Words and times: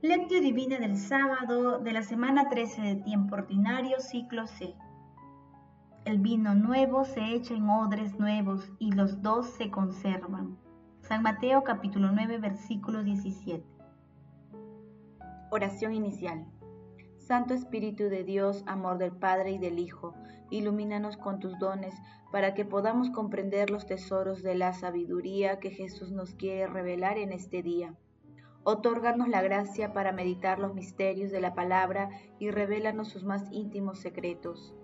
Lectio 0.00 0.40
Divina 0.40 0.78
del 0.78 0.96
sábado 0.96 1.80
de 1.80 1.90
la 1.90 2.02
semana 2.02 2.48
13 2.48 2.82
de 2.82 2.94
tiempo 2.94 3.34
ordinario, 3.34 3.98
ciclo 3.98 4.46
C. 4.46 4.76
El 6.04 6.18
vino 6.20 6.54
nuevo 6.54 7.04
se 7.04 7.34
echa 7.34 7.54
en 7.54 7.68
odres 7.68 8.16
nuevos 8.16 8.70
y 8.78 8.92
los 8.92 9.22
dos 9.22 9.48
se 9.48 9.72
conservan. 9.72 10.56
San 11.00 11.22
Mateo 11.22 11.64
capítulo 11.64 12.12
9 12.12 12.38
versículo 12.38 13.02
17. 13.02 13.64
Oración 15.50 15.92
inicial. 15.92 16.46
Santo 17.18 17.54
Espíritu 17.54 18.04
de 18.04 18.22
Dios, 18.22 18.62
amor 18.68 18.98
del 18.98 19.10
Padre 19.10 19.50
y 19.50 19.58
del 19.58 19.80
Hijo, 19.80 20.14
ilumínanos 20.50 21.16
con 21.16 21.40
tus 21.40 21.58
dones 21.58 21.96
para 22.30 22.54
que 22.54 22.64
podamos 22.64 23.10
comprender 23.10 23.68
los 23.68 23.84
tesoros 23.84 24.44
de 24.44 24.54
la 24.54 24.74
sabiduría 24.74 25.58
que 25.58 25.70
Jesús 25.70 26.12
nos 26.12 26.36
quiere 26.36 26.68
revelar 26.68 27.18
en 27.18 27.32
este 27.32 27.64
día 27.64 27.96
Otórganos 28.70 29.28
la 29.28 29.40
gracia 29.40 29.94
para 29.94 30.12
meditar 30.12 30.58
los 30.58 30.74
misterios 30.74 31.30
de 31.30 31.40
la 31.40 31.54
palabra 31.54 32.10
y 32.38 32.50
revélanos 32.50 33.08
sus 33.08 33.24
más 33.24 33.50
íntimos 33.50 33.98
secretos. 33.98 34.74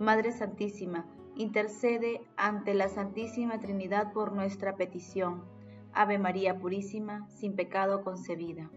Madre 0.00 0.32
Santísima, 0.32 1.06
intercede 1.36 2.22
ante 2.36 2.74
la 2.74 2.88
Santísima 2.88 3.60
Trinidad 3.60 4.12
por 4.12 4.32
nuestra 4.32 4.74
petición. 4.74 5.44
Ave 5.92 6.18
María 6.18 6.58
Purísima, 6.58 7.28
sin 7.28 7.54
pecado 7.54 8.02
concebida. 8.02 8.72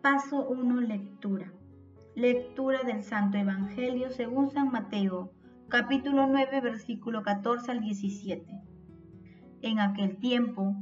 Paso 0.00 0.46
1. 0.46 0.80
Lectura. 0.82 1.52
Lectura 2.14 2.84
del 2.84 3.02
Santo 3.02 3.36
Evangelio 3.36 4.10
según 4.10 4.52
San 4.52 4.70
Mateo, 4.70 5.32
capítulo 5.66 6.28
9, 6.28 6.60
versículo 6.60 7.24
14 7.24 7.68
al 7.72 7.80
17. 7.80 8.46
En 9.62 9.80
aquel 9.80 10.18
tiempo, 10.18 10.76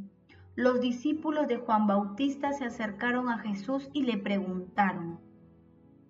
los 0.56 0.80
discípulos 0.80 1.48
de 1.48 1.56
Juan 1.56 1.88
Bautista 1.88 2.52
se 2.52 2.64
acercaron 2.64 3.28
a 3.28 3.38
Jesús 3.38 3.91
y 3.92 4.05
le 4.05 4.19
preguntaron, 4.19 5.19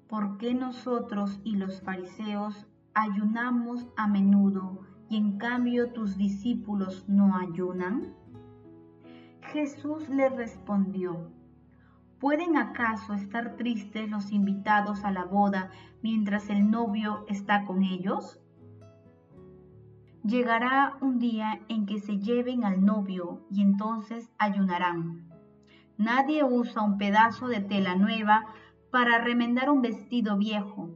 ¿por 0.07 0.37
qué 0.37 0.53
nosotros 0.53 1.41
y 1.45 1.57
los 1.57 1.81
fariseos 1.81 2.67
ayunamos 2.93 3.87
a 3.97 4.07
menudo 4.07 4.81
y 5.09 5.17
en 5.17 5.39
cambio 5.39 5.93
tus 5.93 6.19
discípulos 6.19 7.09
no 7.09 7.39
ayunan? 7.39 8.13
Jesús 9.53 10.11
le 10.11 10.29
respondió, 10.29 11.31
¿pueden 12.21 12.59
acaso 12.59 13.15
estar 13.15 13.57
tristes 13.57 14.11
los 14.11 14.31
invitados 14.31 15.05
a 15.05 15.11
la 15.11 15.25
boda 15.25 15.71
mientras 16.03 16.51
el 16.51 16.71
novio 16.71 17.25
está 17.29 17.65
con 17.65 17.83
ellos? 17.83 18.44
Llegará 20.25 20.97
un 21.03 21.19
día 21.19 21.61
en 21.69 21.85
que 21.85 21.99
se 22.01 22.19
lleven 22.19 22.65
al 22.65 22.83
novio 22.83 23.45
y 23.51 23.61
entonces 23.61 24.33
ayunarán. 24.39 25.29
Nadie 25.99 26.43
usa 26.45 26.81
un 26.81 26.97
pedazo 26.97 27.47
de 27.47 27.61
tela 27.61 27.95
nueva 27.95 28.47
para 28.91 29.19
remendar 29.19 29.69
un 29.69 29.83
vestido 29.83 30.39
viejo, 30.39 30.89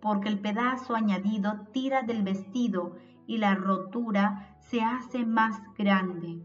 porque 0.00 0.28
el 0.28 0.38
pedazo 0.38 0.94
añadido 0.94 1.66
tira 1.72 2.02
del 2.02 2.22
vestido 2.22 2.94
y 3.26 3.38
la 3.38 3.56
rotura 3.56 4.56
se 4.60 4.82
hace 4.82 5.26
más 5.26 5.60
grande. 5.76 6.40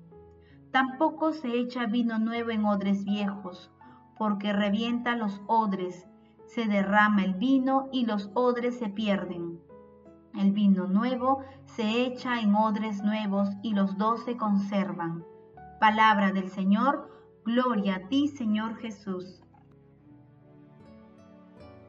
Tampoco 0.71 1.31
se 1.31 1.59
echa 1.59 1.85
vino 1.85 2.17
nuevo 2.17 2.49
en 2.49 2.65
odres 2.65 3.05
viejos, 3.05 3.71
porque 4.17 4.51
revienta 4.51 5.15
los 5.15 5.43
odres, 5.45 6.07
se 6.47 6.65
derrama 6.65 7.23
el 7.23 7.35
vino 7.35 7.87
y 7.91 8.07
los 8.07 8.31
odres 8.33 8.79
se 8.79 8.89
pierden. 8.89 9.54
El 10.37 10.51
vino 10.51 10.87
nuevo 10.87 11.43
se 11.63 12.05
echa 12.05 12.41
en 12.41 12.55
odres 12.55 13.01
nuevos 13.03 13.49
y 13.61 13.73
los 13.73 13.97
dos 13.97 14.23
se 14.25 14.35
conservan. 14.35 15.23
Palabra 15.79 16.33
del 16.33 16.49
Señor, 16.49 17.09
gloria 17.45 17.95
a 17.95 18.07
ti 18.09 18.27
Señor 18.27 18.75
Jesús. 18.77 19.41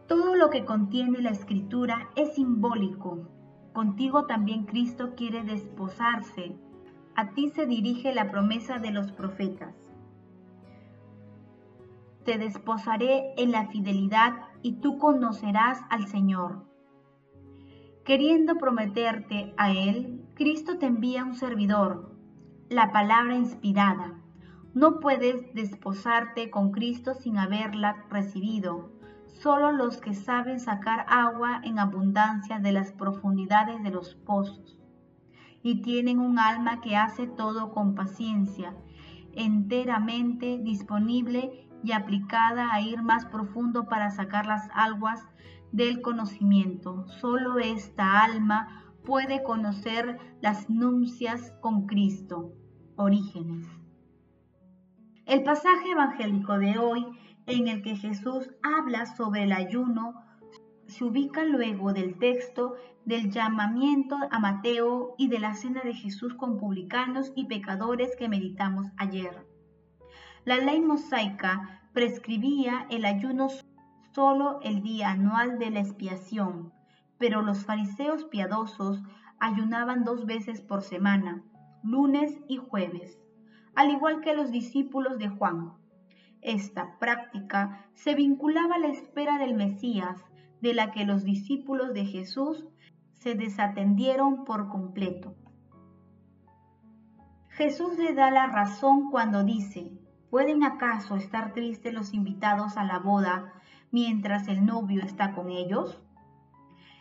Todo 0.06 0.36
lo 0.36 0.50
que 0.50 0.64
contiene 0.64 1.20
la 1.20 1.30
escritura 1.30 2.08
es 2.14 2.34
simbólico. 2.34 3.28
Contigo 3.72 4.26
también 4.26 4.64
Cristo 4.64 5.14
quiere 5.16 5.42
desposarse. 5.42 6.56
A 7.16 7.30
ti 7.30 7.48
se 7.48 7.66
dirige 7.66 8.14
la 8.14 8.30
promesa 8.30 8.78
de 8.78 8.92
los 8.92 9.10
profetas. 9.10 9.74
Te 12.24 12.38
desposaré 12.38 13.34
en 13.36 13.50
la 13.50 13.66
fidelidad 13.66 14.34
y 14.62 14.74
tú 14.74 14.98
conocerás 14.98 15.80
al 15.90 16.06
Señor. 16.06 16.75
Queriendo 18.06 18.54
prometerte 18.58 19.52
a 19.56 19.72
Él, 19.72 20.24
Cristo 20.34 20.78
te 20.78 20.86
envía 20.86 21.24
un 21.24 21.34
servidor, 21.34 22.16
la 22.68 22.92
palabra 22.92 23.34
inspirada. 23.34 24.14
No 24.74 25.00
puedes 25.00 25.52
desposarte 25.54 26.48
con 26.48 26.70
Cristo 26.70 27.14
sin 27.14 27.36
haberla 27.36 28.04
recibido. 28.08 28.92
Solo 29.26 29.72
los 29.72 29.96
que 29.96 30.14
saben 30.14 30.60
sacar 30.60 31.04
agua 31.08 31.60
en 31.64 31.80
abundancia 31.80 32.60
de 32.60 32.70
las 32.70 32.92
profundidades 32.92 33.82
de 33.82 33.90
los 33.90 34.14
pozos 34.14 34.78
y 35.64 35.82
tienen 35.82 36.20
un 36.20 36.38
alma 36.38 36.80
que 36.80 36.94
hace 36.94 37.26
todo 37.26 37.72
con 37.72 37.96
paciencia, 37.96 38.72
enteramente 39.34 40.58
disponible 40.58 41.66
y 41.82 41.90
aplicada 41.90 42.72
a 42.72 42.80
ir 42.80 43.02
más 43.02 43.26
profundo 43.26 43.88
para 43.88 44.12
sacar 44.12 44.46
las 44.46 44.68
aguas 44.72 45.26
del 45.72 46.00
conocimiento. 46.00 47.06
Solo 47.20 47.58
esta 47.58 48.24
alma 48.24 48.94
puede 49.04 49.42
conocer 49.42 50.18
las 50.40 50.68
nupcias 50.68 51.52
con 51.60 51.86
Cristo. 51.86 52.52
Orígenes. 52.96 53.66
El 55.26 55.42
pasaje 55.42 55.90
evangélico 55.90 56.58
de 56.58 56.78
hoy 56.78 57.06
en 57.46 57.68
el 57.68 57.82
que 57.82 57.96
Jesús 57.96 58.50
habla 58.62 59.06
sobre 59.06 59.42
el 59.42 59.52
ayuno 59.52 60.14
se 60.86 61.04
ubica 61.04 61.44
luego 61.44 61.92
del 61.92 62.18
texto 62.18 62.74
del 63.04 63.30
llamamiento 63.30 64.16
a 64.30 64.38
Mateo 64.40 65.14
y 65.16 65.28
de 65.28 65.38
la 65.38 65.54
cena 65.54 65.82
de 65.82 65.94
Jesús 65.94 66.34
con 66.34 66.58
publicanos 66.58 67.32
y 67.36 67.46
pecadores 67.46 68.16
que 68.16 68.28
meditamos 68.28 68.86
ayer. 68.96 69.46
La 70.44 70.58
ley 70.58 70.80
mosaica 70.80 71.82
prescribía 71.92 72.86
el 72.90 73.04
ayuno 73.04 73.48
solo 74.16 74.60
el 74.62 74.82
día 74.82 75.10
anual 75.10 75.58
de 75.58 75.68
la 75.68 75.80
expiación, 75.80 76.72
pero 77.18 77.42
los 77.42 77.66
fariseos 77.66 78.24
piadosos 78.24 79.02
ayunaban 79.38 80.04
dos 80.04 80.24
veces 80.24 80.62
por 80.62 80.80
semana, 80.80 81.44
lunes 81.82 82.34
y 82.48 82.56
jueves, 82.56 83.20
al 83.74 83.90
igual 83.90 84.22
que 84.22 84.34
los 84.34 84.50
discípulos 84.50 85.18
de 85.18 85.28
Juan. 85.28 85.74
Esta 86.40 86.98
práctica 86.98 87.90
se 87.92 88.14
vinculaba 88.14 88.76
a 88.76 88.78
la 88.78 88.86
espera 88.86 89.36
del 89.36 89.54
Mesías, 89.54 90.24
de 90.62 90.72
la 90.72 90.92
que 90.92 91.04
los 91.04 91.22
discípulos 91.22 91.92
de 91.92 92.06
Jesús 92.06 92.64
se 93.12 93.34
desatendieron 93.34 94.46
por 94.46 94.70
completo. 94.70 95.34
Jesús 97.50 97.98
le 97.98 98.14
da 98.14 98.30
la 98.30 98.46
razón 98.46 99.10
cuando 99.10 99.44
dice, 99.44 99.92
¿pueden 100.30 100.64
acaso 100.64 101.16
estar 101.16 101.52
tristes 101.52 101.92
los 101.92 102.14
invitados 102.14 102.78
a 102.78 102.84
la 102.84 102.98
boda 102.98 103.52
mientras 103.90 104.48
el 104.48 104.64
novio 104.64 105.02
está 105.02 105.34
con 105.34 105.50
ellos? 105.50 106.00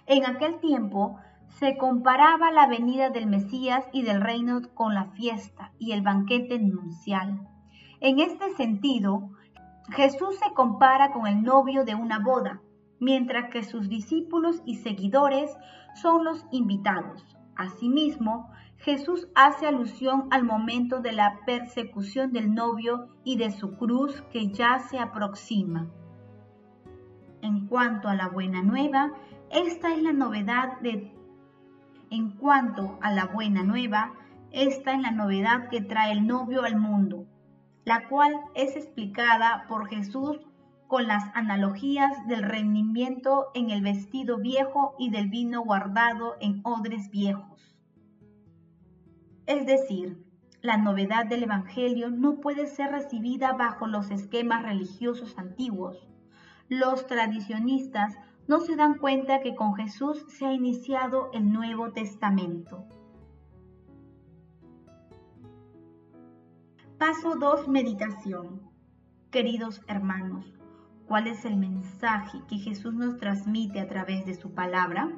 En 0.08 0.26
aquel 0.26 0.60
tiempo 0.60 1.18
se 1.48 1.78
comparaba 1.78 2.52
la 2.52 2.68
venida 2.68 3.10
del 3.10 3.28
Mesías 3.28 3.86
y 3.92 4.04
del 4.04 4.22
reino 4.22 4.62
con 4.74 4.94
la 4.94 5.06
fiesta 5.12 5.72
y 5.80 5.94
el 5.94 6.02
banquete 6.02 6.60
nupcial. 6.60 7.48
En 8.02 8.20
este 8.20 8.54
sentido, 8.56 9.32
Jesús 9.90 10.38
se 10.38 10.54
compara 10.54 11.12
con 11.12 11.28
el 11.28 11.44
novio 11.44 11.86
de 11.86 11.96
una 11.96 12.20
boda, 12.20 12.62
mientras 13.00 13.50
que 13.52 13.64
sus 13.64 13.88
discípulos 13.88 14.62
y 14.66 14.76
seguidores 14.76 15.56
son 15.96 16.26
los 16.26 16.46
invitados. 16.52 17.38
Asimismo, 17.56 18.50
Jesús 18.78 19.28
hace 19.34 19.66
alusión 19.68 20.28
al 20.32 20.44
momento 20.44 21.00
de 21.00 21.14
la 21.14 21.40
persecución 21.46 22.34
del 22.34 22.54
novio 22.54 23.08
y 23.24 23.38
de 23.38 23.52
su 23.52 23.78
cruz 23.78 24.22
que 24.32 24.50
ya 24.50 24.80
se 24.80 25.00
aproxima. 25.00 25.90
En 27.46 27.68
cuanto 27.68 28.10
a 28.10 28.16
la 28.16 28.28
buena 28.28 28.64
nueva, 28.64 29.14
esta 29.52 29.94
es 29.94 30.02
la 30.02 30.14
novedad 30.14 30.80
de 30.80 31.14
en 32.10 32.32
cuanto 32.32 32.98
a 33.04 33.12
la 33.12 33.26
buena 33.26 33.62
nueva, 33.62 34.14
es 34.50 34.82
la 34.84 35.12
novedad 35.12 35.70
que 35.70 35.80
trae 35.82 36.12
el 36.12 36.26
novio 36.26 36.64
al 36.64 36.76
mundo, 36.76 37.28
la 37.84 38.08
cual 38.08 38.34
es 38.56 38.76
explicada 38.76 39.68
por 39.70 39.88
Jesús 39.90 40.40
con 40.88 41.06
las 41.06 41.24
analogías 41.36 42.26
del 42.26 42.42
rendimiento 42.42 43.52
en 43.54 43.70
el 43.70 43.84
vestido 43.84 44.40
viejo 44.40 44.96
y 44.98 45.12
del 45.12 45.30
vino 45.30 45.62
guardado 45.62 46.38
en 46.42 46.62
odres 46.64 47.12
viejos. 47.12 47.78
Es 49.46 49.68
decir, 49.68 50.26
la 50.64 50.78
novedad 50.78 51.28
del 51.28 51.44
Evangelio 51.44 52.10
no 52.10 52.40
puede 52.42 52.66
ser 52.66 52.90
recibida 52.90 53.54
bajo 53.54 53.86
los 53.86 54.10
esquemas 54.10 54.64
religiosos 54.64 55.38
antiguos, 55.38 56.08
los 56.70 57.06
tradicionistas 57.08 58.16
no 58.48 58.60
se 58.60 58.76
dan 58.76 58.98
cuenta 58.98 59.40
que 59.42 59.56
con 59.56 59.76
Jesús 59.76 60.26
se 60.28 60.46
ha 60.46 60.54
iniciado 60.54 61.30
el 61.34 61.52
Nuevo 61.52 61.92
Testamento. 61.92 62.86
Paso 66.98 67.36
2. 67.36 67.68
Meditación. 67.68 68.62
Queridos 69.30 69.82
hermanos, 69.88 70.46
¿cuál 71.08 71.28
es 71.28 71.44
el 71.46 71.58
mensaje 71.58 72.42
que 72.48 72.58
Jesús 72.58 72.94
nos 72.94 73.18
transmite 73.18 73.80
a 73.80 73.88
través 73.88 74.26
de 74.26 74.34
su 74.34 74.54
palabra? 74.54 75.12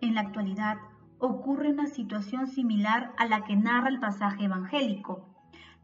En 0.00 0.14
la 0.14 0.22
actualidad 0.22 0.78
ocurre 1.18 1.70
una 1.70 1.86
situación 1.86 2.48
similar 2.48 3.14
a 3.16 3.26
la 3.26 3.44
que 3.44 3.56
narra 3.56 3.88
el 3.88 4.00
pasaje 4.00 4.44
evangélico. 4.44 5.33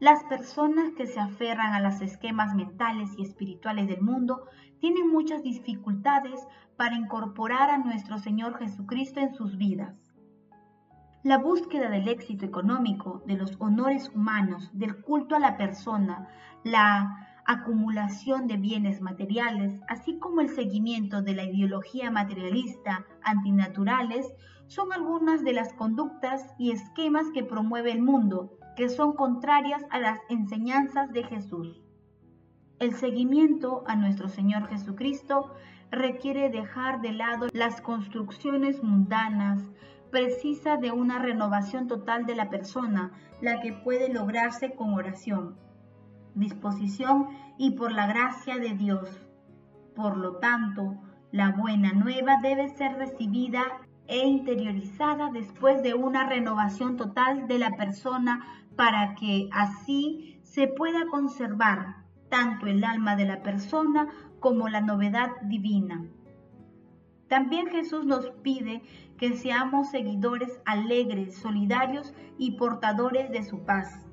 Las 0.01 0.23
personas 0.23 0.93
que 0.97 1.05
se 1.05 1.19
aferran 1.19 1.73
a 1.73 1.79
los 1.79 2.01
esquemas 2.01 2.55
mentales 2.55 3.11
y 3.19 3.21
espirituales 3.21 3.87
del 3.87 4.01
mundo 4.01 4.47
tienen 4.79 5.07
muchas 5.07 5.43
dificultades 5.43 6.39
para 6.75 6.95
incorporar 6.95 7.69
a 7.69 7.77
nuestro 7.77 8.17
Señor 8.17 8.57
Jesucristo 8.57 9.19
en 9.19 9.35
sus 9.35 9.59
vidas. 9.59 9.95
La 11.21 11.37
búsqueda 11.37 11.87
del 11.87 12.07
éxito 12.07 12.47
económico, 12.47 13.21
de 13.27 13.35
los 13.35 13.55
honores 13.59 14.09
humanos, 14.09 14.71
del 14.73 15.03
culto 15.03 15.35
a 15.35 15.39
la 15.39 15.55
persona, 15.55 16.27
la 16.63 17.43
acumulación 17.45 18.47
de 18.47 18.57
bienes 18.57 19.01
materiales, 19.01 19.79
así 19.87 20.17
como 20.17 20.41
el 20.41 20.49
seguimiento 20.49 21.21
de 21.21 21.35
la 21.35 21.43
ideología 21.43 22.09
materialista 22.09 23.05
antinaturales, 23.21 24.33
son 24.65 24.93
algunas 24.93 25.43
de 25.43 25.53
las 25.53 25.73
conductas 25.73 26.55
y 26.57 26.71
esquemas 26.71 27.27
que 27.35 27.43
promueve 27.43 27.91
el 27.91 28.01
mundo, 28.01 28.57
que 28.75 28.89
son 28.89 29.13
contrarias 29.13 29.83
a 29.89 29.99
las 29.99 30.19
enseñanzas 30.29 31.11
de 31.11 31.23
Jesús. 31.23 31.81
El 32.79 32.95
seguimiento 32.95 33.83
a 33.85 33.95
nuestro 33.95 34.27
Señor 34.27 34.67
Jesucristo 34.69 35.53
requiere 35.91 36.49
dejar 36.49 37.01
de 37.01 37.11
lado 37.11 37.47
las 37.53 37.81
construcciones 37.81 38.81
mundanas, 38.81 39.61
precisa 40.09 40.77
de 40.77 40.91
una 40.91 41.19
renovación 41.19 41.87
total 41.87 42.25
de 42.25 42.35
la 42.35 42.49
persona, 42.49 43.11
la 43.41 43.61
que 43.61 43.73
puede 43.73 44.11
lograrse 44.11 44.73
con 44.73 44.93
oración, 44.93 45.57
disposición 46.33 47.27
y 47.57 47.71
por 47.71 47.91
la 47.91 48.07
gracia 48.07 48.57
de 48.57 48.73
Dios. 48.73 49.21
Por 49.95 50.17
lo 50.17 50.37
tanto, 50.37 50.95
la 51.31 51.51
buena 51.51 51.93
nueva 51.93 52.37
debe 52.41 52.69
ser 52.69 52.97
recibida 52.97 53.63
e 54.11 54.27
interiorizada 54.27 55.31
después 55.31 55.81
de 55.81 55.93
una 55.93 56.27
renovación 56.27 56.97
total 56.97 57.47
de 57.47 57.57
la 57.57 57.77
persona 57.77 58.45
para 58.75 59.15
que 59.15 59.47
así 59.53 60.37
se 60.43 60.67
pueda 60.67 61.07
conservar 61.09 61.95
tanto 62.27 62.67
el 62.67 62.83
alma 62.83 63.15
de 63.15 63.25
la 63.25 63.41
persona 63.41 64.09
como 64.41 64.67
la 64.67 64.81
novedad 64.81 65.29
divina. 65.43 66.05
También 67.29 67.67
Jesús 67.67 68.05
nos 68.05 68.29
pide 68.43 68.81
que 69.17 69.37
seamos 69.37 69.91
seguidores 69.91 70.59
alegres, 70.65 71.37
solidarios 71.37 72.13
y 72.37 72.57
portadores 72.57 73.31
de 73.31 73.43
su 73.43 73.63
paz. 73.63 74.05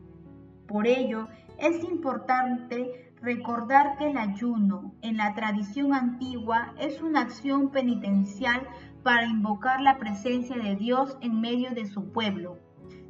Por 0.69 0.87
ello, 0.87 1.27
es 1.59 1.83
importante 1.85 3.13
recordar 3.21 3.99
que 3.99 4.11
el 4.11 4.17
ayuno 4.17 4.95
en 5.03 5.17
la 5.17 5.35
tradición 5.35 5.93
antigua 5.93 6.73
es 6.79 7.03
una 7.03 7.21
acción 7.21 7.71
penitencial 7.71 8.67
para 9.03 9.27
invocar 9.27 9.81
la 9.81 9.99
presencia 9.99 10.57
de 10.57 10.77
Dios 10.77 11.19
en 11.21 11.41
medio 11.41 11.71
de 11.71 11.87
su 11.87 12.13
pueblo. 12.13 12.59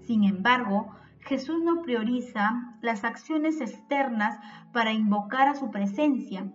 Sin 0.00 0.24
embargo, 0.24 0.94
Jesús 1.20 1.62
no 1.62 1.82
prioriza 1.82 2.76
las 2.80 3.04
acciones 3.04 3.60
externas 3.60 4.38
para 4.72 4.92
invocar 4.92 5.48
a 5.48 5.54
su 5.54 5.70
presencia, 5.70 6.50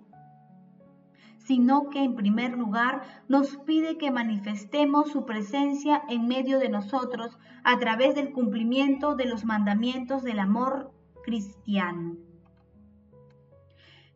sino 1.37 1.89
que 1.89 2.03
en 2.03 2.15
primer 2.15 2.57
lugar 2.57 3.01
nos 3.27 3.57
pide 3.57 3.97
que 3.97 4.09
manifestemos 4.09 5.11
su 5.11 5.25
presencia 5.25 6.01
en 6.09 6.27
medio 6.27 6.57
de 6.57 6.69
nosotros 6.69 7.37
a 7.63 7.77
través 7.77 8.15
del 8.15 8.31
cumplimiento 8.31 9.15
de 9.15 9.25
los 9.25 9.45
mandamientos 9.45 10.23
del 10.23 10.39
amor 10.39 10.92
cristiano. 11.23 12.17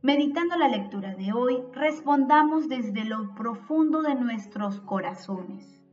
Meditando 0.01 0.56
la 0.56 0.68
lectura 0.68 1.15
de 1.15 1.33
hoy, 1.33 1.63
respondamos 1.74 2.69
desde 2.69 3.04
lo 3.04 3.33
profundo 3.33 4.01
de 4.04 4.15
nuestros 4.15 4.80
corazones. 4.81 5.83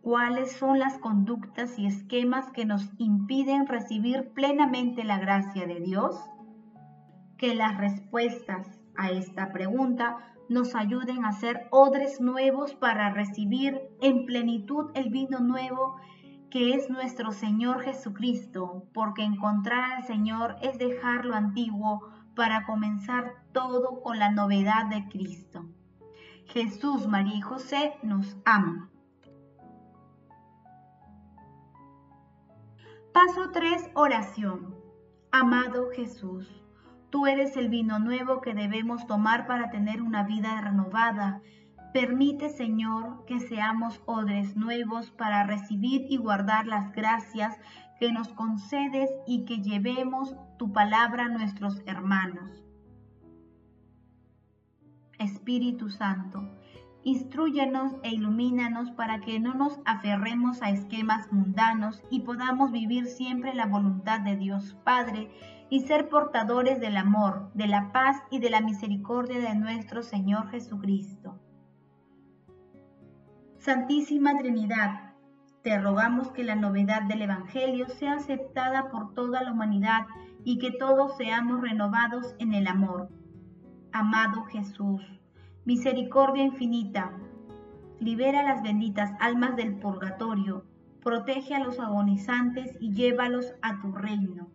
¿Cuáles 0.00 0.50
son 0.52 0.80
las 0.80 0.98
conductas 0.98 1.78
y 1.78 1.86
esquemas 1.86 2.50
que 2.50 2.64
nos 2.64 2.90
impiden 2.98 3.68
recibir 3.68 4.32
plenamente 4.34 5.04
la 5.04 5.18
gracia 5.18 5.66
de 5.66 5.78
Dios? 5.80 6.16
Que 7.38 7.54
las 7.54 7.78
respuestas 7.78 8.80
a 8.96 9.12
esta 9.12 9.52
pregunta 9.52 10.18
nos 10.48 10.74
ayuden 10.74 11.24
a 11.24 11.32
ser 11.32 11.68
odres 11.70 12.20
nuevos 12.20 12.74
para 12.74 13.10
recibir 13.10 13.80
en 14.00 14.26
plenitud 14.26 14.90
el 14.94 15.10
vino 15.10 15.38
nuevo 15.38 15.96
que 16.52 16.74
es 16.74 16.90
nuestro 16.90 17.32
Señor 17.32 17.80
Jesucristo, 17.80 18.84
porque 18.92 19.22
encontrar 19.22 19.90
al 19.92 20.04
Señor 20.04 20.56
es 20.60 20.76
dejar 20.76 21.24
lo 21.24 21.34
antiguo 21.34 22.10
para 22.36 22.66
comenzar 22.66 23.36
todo 23.52 24.02
con 24.02 24.18
la 24.18 24.30
novedad 24.30 24.84
de 24.90 25.08
Cristo. 25.08 25.64
Jesús, 26.44 27.08
María 27.08 27.36
y 27.36 27.40
José 27.40 27.94
nos 28.02 28.36
aman. 28.44 28.90
Paso 33.14 33.50
3, 33.50 33.92
oración. 33.94 34.74
Amado 35.30 35.88
Jesús 35.96 36.62
Tú 37.12 37.26
eres 37.26 37.58
el 37.58 37.68
vino 37.68 37.98
nuevo 37.98 38.40
que 38.40 38.54
debemos 38.54 39.06
tomar 39.06 39.46
para 39.46 39.68
tener 39.68 40.00
una 40.00 40.22
vida 40.22 40.58
renovada. 40.62 41.42
Permite, 41.92 42.48
Señor, 42.48 43.26
que 43.26 43.38
seamos 43.38 44.00
odres 44.06 44.56
nuevos 44.56 45.10
para 45.10 45.44
recibir 45.44 46.06
y 46.08 46.16
guardar 46.16 46.66
las 46.66 46.90
gracias 46.92 47.58
que 48.00 48.10
nos 48.10 48.28
concedes 48.28 49.10
y 49.26 49.44
que 49.44 49.60
llevemos 49.60 50.34
tu 50.58 50.72
palabra 50.72 51.26
a 51.26 51.28
nuestros 51.28 51.82
hermanos. 51.84 52.64
Espíritu 55.18 55.90
Santo, 55.90 56.48
instruyenos 57.04 57.92
e 58.02 58.08
ilumínanos 58.14 58.90
para 58.92 59.20
que 59.20 59.38
no 59.38 59.52
nos 59.52 59.78
aferremos 59.84 60.62
a 60.62 60.70
esquemas 60.70 61.30
mundanos 61.30 62.02
y 62.10 62.20
podamos 62.20 62.72
vivir 62.72 63.04
siempre 63.04 63.54
la 63.54 63.66
voluntad 63.66 64.20
de 64.20 64.36
Dios 64.36 64.78
Padre 64.82 65.30
y 65.68 65.80
ser 65.80 66.08
portadores 66.08 66.80
del 66.80 66.96
amor, 66.96 67.50
de 67.52 67.66
la 67.66 67.92
paz 67.92 68.16
y 68.30 68.38
de 68.38 68.48
la 68.48 68.62
misericordia 68.62 69.40
de 69.40 69.54
nuestro 69.54 70.02
Señor 70.02 70.48
Jesucristo. 70.48 71.41
Santísima 73.62 74.36
Trinidad, 74.38 75.12
te 75.62 75.78
rogamos 75.78 76.32
que 76.32 76.42
la 76.42 76.56
novedad 76.56 77.02
del 77.02 77.22
Evangelio 77.22 77.88
sea 77.88 78.14
aceptada 78.14 78.90
por 78.90 79.14
toda 79.14 79.40
la 79.40 79.52
humanidad 79.52 80.08
y 80.42 80.58
que 80.58 80.72
todos 80.72 81.16
seamos 81.16 81.60
renovados 81.60 82.34
en 82.40 82.54
el 82.54 82.66
amor. 82.66 83.08
Amado 83.92 84.42
Jesús, 84.46 85.00
misericordia 85.64 86.42
infinita, 86.42 87.12
libera 88.00 88.42
las 88.42 88.64
benditas 88.64 89.12
almas 89.20 89.54
del 89.54 89.76
purgatorio, 89.76 90.66
protege 91.00 91.54
a 91.54 91.62
los 91.62 91.78
agonizantes 91.78 92.76
y 92.80 92.92
llévalos 92.92 93.54
a 93.62 93.80
tu 93.80 93.92
reino. 93.92 94.48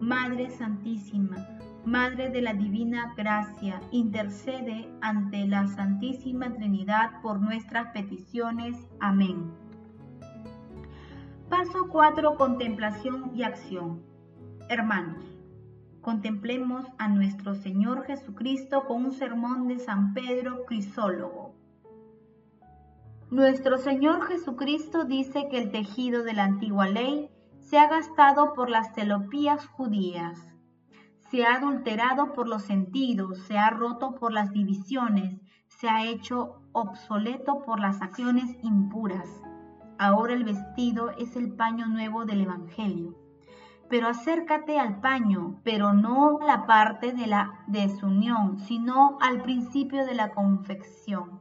Madre 0.00 0.50
Santísima, 0.50 1.48
Madre 1.84 2.28
de 2.28 2.42
la 2.42 2.52
Divina 2.52 3.14
Gracia, 3.16 3.80
intercede 3.92 4.88
ante 5.00 5.46
la 5.46 5.66
Santísima 5.68 6.52
Trinidad 6.52 7.22
por 7.22 7.40
nuestras 7.40 7.92
peticiones. 7.92 8.76
Amén. 9.00 9.52
Paso 11.48 11.88
4. 11.88 12.36
Contemplación 12.36 13.30
y 13.34 13.42
acción. 13.42 14.02
Hermanos, 14.68 15.24
contemplemos 16.02 16.86
a 16.98 17.08
nuestro 17.08 17.54
Señor 17.54 18.04
Jesucristo 18.04 18.84
con 18.86 19.06
un 19.06 19.12
sermón 19.12 19.66
de 19.68 19.78
San 19.78 20.12
Pedro 20.12 20.66
Crisólogo. 20.66 21.54
Nuestro 23.30 23.78
Señor 23.78 24.26
Jesucristo 24.26 25.04
dice 25.04 25.48
que 25.50 25.58
el 25.58 25.70
tejido 25.70 26.22
de 26.22 26.32
la 26.34 26.44
antigua 26.44 26.88
ley 26.88 27.30
se 27.60 27.78
ha 27.78 27.88
gastado 27.88 28.54
por 28.54 28.68
las 28.68 28.94
telopías 28.94 29.66
judías, 29.66 30.57
se 31.30 31.44
ha 31.44 31.56
adulterado 31.56 32.32
por 32.32 32.48
los 32.48 32.62
sentidos, 32.62 33.38
se 33.40 33.58
ha 33.58 33.70
roto 33.70 34.14
por 34.14 34.32
las 34.32 34.50
divisiones, 34.52 35.40
se 35.66 35.88
ha 35.88 36.04
hecho 36.04 36.60
obsoleto 36.72 37.62
por 37.62 37.80
las 37.80 38.00
acciones 38.00 38.56
impuras. 38.62 39.28
Ahora 39.98 40.32
el 40.32 40.44
vestido 40.44 41.10
es 41.10 41.36
el 41.36 41.52
paño 41.52 41.86
nuevo 41.86 42.24
del 42.24 42.42
Evangelio. 42.42 43.14
Pero 43.90 44.08
acércate 44.08 44.78
al 44.78 45.00
paño, 45.00 45.60
pero 45.64 45.92
no 45.92 46.38
a 46.40 46.44
la 46.44 46.66
parte 46.66 47.12
de 47.12 47.26
la 47.26 47.64
desunión, 47.66 48.58
sino 48.58 49.18
al 49.20 49.42
principio 49.42 50.04
de 50.04 50.14
la 50.14 50.30
confección. 50.32 51.40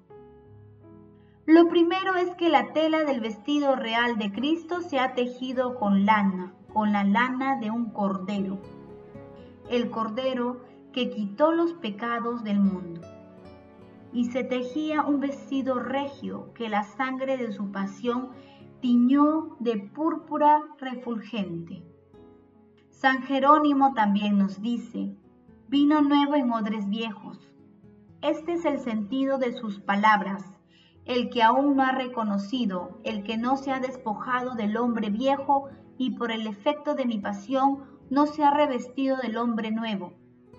Lo 1.46 1.70
primero 1.70 2.16
es 2.16 2.36
que 2.36 2.50
la 2.50 2.74
tela 2.74 3.04
del 3.06 3.22
vestido 3.22 3.76
real 3.76 4.18
de 4.18 4.32
Cristo 4.32 4.82
se 4.82 5.00
ha 5.00 5.14
tejido 5.14 5.76
con 5.76 6.06
lana, 6.06 6.54
con 6.74 6.92
la 6.92 7.04
lana 7.04 7.58
de 7.58 7.72
un 7.72 7.92
cordero. 7.92 8.60
El 9.70 9.90
cordero 9.90 10.62
que 10.94 11.10
quitó 11.10 11.52
los 11.52 11.74
pecados 11.74 12.44
del 12.44 12.60
mundo. 12.60 13.02
Y 14.14 14.26
se 14.26 14.44
tejía 14.44 15.04
un 15.04 15.20
vestido 15.20 15.80
regio 15.80 16.54
que 16.54 16.70
la 16.70 16.84
sangre 16.84 17.38
de 17.38 17.52
su 17.52 17.72
pasión 17.72 18.30
tiñó 18.82 19.58
de 19.60 19.78
púrpura 19.78 20.64
refulgente. 20.80 21.84
San 22.90 23.24
Jerónimo 23.24 23.94
también 23.94 24.38
nos 24.38 24.62
dice, 24.62 25.16
vino 25.68 26.02
nuevo 26.02 26.36
en 26.36 26.52
odres 26.52 26.88
viejos. 26.90 27.40
Este 28.22 28.54
es 28.54 28.66
el 28.66 28.80
sentido 28.80 29.38
de 29.38 29.52
sus 29.52 29.80
palabras. 29.80 30.44
El 31.06 31.30
que 31.30 31.44
aún 31.44 31.76
no 31.76 31.84
ha 31.84 31.92
reconocido, 31.92 33.00
el 33.04 33.24
que 33.24 33.38
no 33.38 33.58
se 33.58 33.72
ha 33.72 33.80
despojado 33.80 34.56
del 34.56 34.78
hombre 34.78 35.10
viejo 35.10 35.70
y 35.98 36.12
por 36.12 36.32
el 36.32 36.48
efecto 36.48 36.96
de 36.96 37.06
mi 37.06 37.20
pasión 37.20 37.97
no 38.10 38.26
se 38.26 38.44
ha 38.44 38.52
revestido 38.52 39.18
del 39.18 39.38
hombre 39.38 39.72
nuevo. 39.72 40.14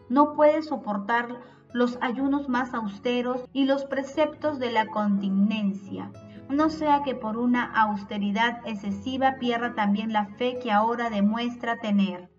No 0.08 0.34
puede 0.34 0.62
soportar 0.62 1.40
los 1.72 1.98
ayunos 2.00 2.48
más 2.48 2.74
austeros 2.74 3.44
y 3.52 3.64
los 3.64 3.84
preceptos 3.84 4.58
de 4.58 4.72
la 4.72 4.86
continencia, 4.86 6.10
no 6.48 6.70
sea 6.70 7.02
que 7.02 7.14
por 7.14 7.36
una 7.36 7.64
austeridad 7.64 8.62
excesiva 8.64 9.36
pierda 9.38 9.74
también 9.74 10.12
la 10.12 10.26
fe 10.36 10.58
que 10.62 10.72
ahora 10.72 11.10
demuestra 11.10 11.78
tener. 11.78 12.30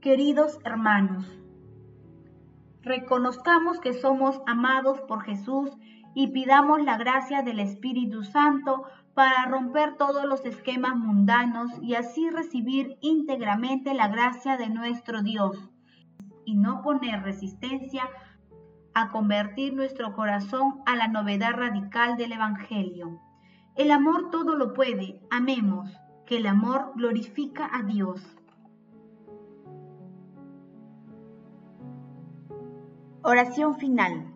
Queridos 0.00 0.58
hermanos, 0.64 1.26
reconozcamos 2.82 3.80
que 3.80 3.92
somos 3.92 4.40
amados 4.46 5.00
por 5.02 5.22
Jesús 5.22 5.70
y 6.14 6.28
pidamos 6.28 6.82
la 6.82 6.96
gracia 6.96 7.42
del 7.42 7.60
Espíritu 7.60 8.24
Santo 8.24 8.84
para 9.16 9.46
romper 9.46 9.96
todos 9.96 10.26
los 10.26 10.44
esquemas 10.44 10.94
mundanos 10.94 11.72
y 11.80 11.94
así 11.94 12.28
recibir 12.28 12.98
íntegramente 13.00 13.94
la 13.94 14.08
gracia 14.08 14.58
de 14.58 14.68
nuestro 14.68 15.22
Dios 15.22 15.70
y 16.44 16.54
no 16.54 16.82
poner 16.82 17.22
resistencia 17.22 18.10
a 18.92 19.08
convertir 19.08 19.72
nuestro 19.72 20.14
corazón 20.14 20.82
a 20.84 20.96
la 20.96 21.08
novedad 21.08 21.52
radical 21.54 22.18
del 22.18 22.32
Evangelio. 22.32 23.18
El 23.74 23.90
amor 23.90 24.28
todo 24.30 24.54
lo 24.54 24.74
puede, 24.74 25.18
amemos, 25.30 25.90
que 26.26 26.36
el 26.36 26.46
amor 26.46 26.92
glorifica 26.94 27.70
a 27.72 27.84
Dios. 27.84 28.20
Oración 33.22 33.76
final. 33.76 34.35